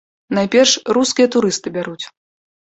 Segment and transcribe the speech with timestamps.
[0.37, 2.01] Найперш, рускія турысты бяруць.